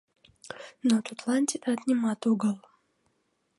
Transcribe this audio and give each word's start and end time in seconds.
Но 0.87 0.95
тудлан 1.05 1.43
тидат 1.49 1.79
нимат 1.87 2.21
огыл. 2.31 2.55